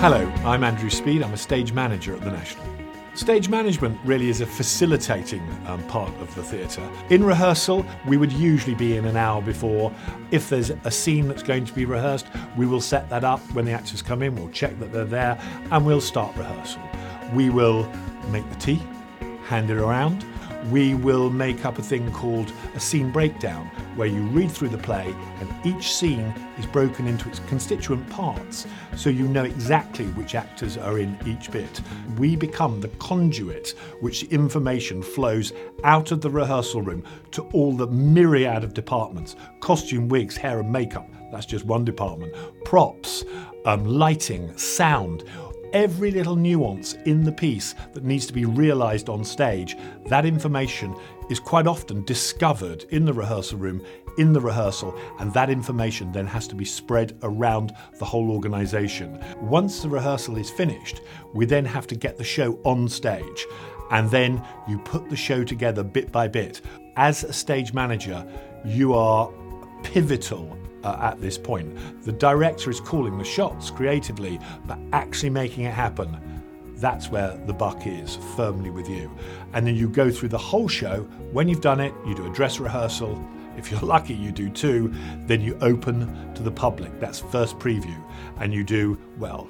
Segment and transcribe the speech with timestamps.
[0.00, 1.24] Hello, I'm Andrew Speed.
[1.24, 2.64] I'm a stage manager at the National.
[3.14, 6.88] Stage management really is a facilitating um, part of the theatre.
[7.10, 9.92] In rehearsal, we would usually be in an hour before.
[10.30, 13.64] If there's a scene that's going to be rehearsed, we will set that up when
[13.64, 15.36] the actors come in, we'll check that they're there,
[15.72, 16.80] and we'll start rehearsal.
[17.34, 17.90] We will
[18.28, 18.80] make the tea,
[19.46, 20.24] hand it around,
[20.66, 23.66] we will make up a thing called a scene breakdown,
[23.96, 28.66] where you read through the play and each scene is broken into its constituent parts,
[28.96, 31.80] so you know exactly which actors are in each bit.
[32.16, 35.52] We become the conduit which information flows
[35.84, 40.70] out of the rehearsal room to all the myriad of departments costume, wigs, hair, and
[40.70, 41.08] makeup.
[41.30, 42.34] That's just one department.
[42.64, 43.24] Props,
[43.64, 45.24] um, lighting, sound
[45.72, 50.94] every little nuance in the piece that needs to be realised on stage, that information
[51.30, 53.82] is quite often discovered in the rehearsal room,
[54.18, 59.22] in the rehearsal, and that information then has to be spread around the whole organisation.
[59.40, 61.00] Once the rehearsal is finished,
[61.34, 63.46] we then have to get the show on stage,
[63.90, 66.60] and then you put the show together bit by bit.
[66.96, 68.26] As a stage manager,
[68.64, 69.32] you are
[69.82, 70.58] pivotal
[70.88, 71.76] uh, at this point.
[72.04, 76.16] The director is calling the shots creatively, but actually making it happen.
[76.76, 79.10] That's where the buck is, firmly with you.
[79.52, 81.02] And then you go through the whole show.
[81.32, 83.22] When you've done it, you do a dress rehearsal.
[83.56, 84.92] If you're lucky, you do two.
[85.26, 86.98] Then you open to the public.
[87.00, 88.00] That's first preview.
[88.38, 89.48] And you do, well,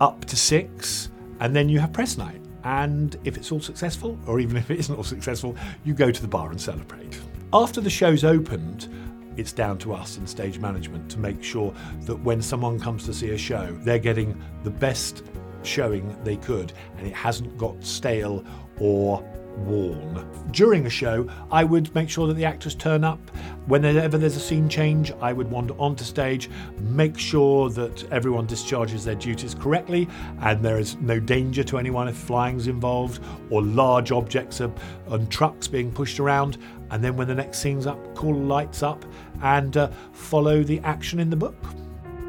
[0.00, 1.10] up to six.
[1.40, 2.40] And then you have press night.
[2.64, 6.22] And if it's all successful, or even if it isn't all successful, you go to
[6.22, 7.20] the bar and celebrate.
[7.52, 8.88] After the show's opened,
[9.36, 13.14] it's down to us in stage management to make sure that when someone comes to
[13.14, 15.24] see a show, they're getting the best
[15.62, 18.44] showing they could and it hasn't got stale
[18.78, 19.24] or
[19.58, 20.28] worn.
[20.50, 23.18] During a show, I would make sure that the actors turn up.
[23.66, 26.50] Whenever there's a scene change, I would wander onto stage,
[26.80, 30.08] make sure that everyone discharges their duties correctly
[30.40, 34.72] and there is no danger to anyone if flying's involved or large objects are,
[35.08, 36.58] and trucks being pushed around.
[36.90, 39.04] And then when the next scene's up, call lights up
[39.42, 41.56] and uh, follow the action in the book.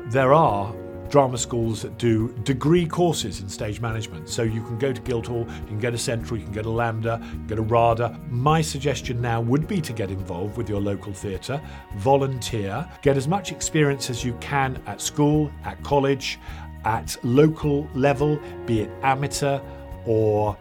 [0.07, 0.73] There are
[1.13, 4.27] drama schools that do degree courses in stage management.
[4.27, 6.69] So you can go to Guildhall, you can get a Central, you can get a
[6.69, 8.19] LAMDA, get a RADA.
[8.31, 11.61] My suggestion now would be to get involved with your local theatre,
[11.97, 16.39] volunteer, get as much experience as you can at school, at college,
[16.83, 19.59] at local level, be it amateur
[20.07, 20.57] or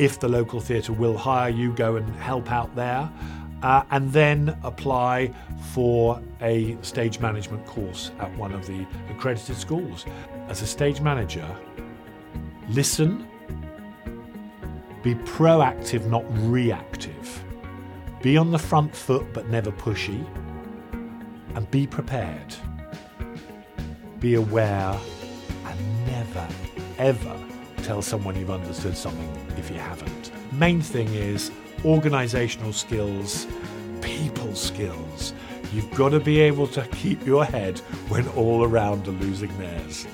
[0.00, 3.08] if the local theatre will hire you, go and help out there
[3.62, 5.32] uh, and then apply
[5.72, 10.04] for a stage management course at one of the accredited schools.
[10.48, 11.46] As a stage manager,
[12.68, 13.26] listen,
[15.02, 17.44] be proactive, not reactive,
[18.22, 20.26] be on the front foot but never pushy,
[21.54, 22.54] and be prepared.
[24.20, 24.98] Be aware
[25.64, 26.48] and never,
[26.98, 27.44] ever
[27.82, 30.32] tell someone you've understood something if you haven't.
[30.58, 31.50] Main thing is
[31.84, 33.46] organizational skills,
[34.00, 35.34] people skills.
[35.70, 37.78] You've got to be able to keep your head
[38.08, 40.06] when all around are losing theirs.